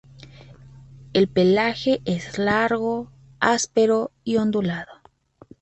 [1.13, 4.89] El pelaje es largo, áspero y ondulado.